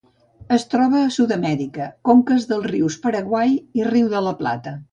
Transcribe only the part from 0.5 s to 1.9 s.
Es troba a Sud-amèrica: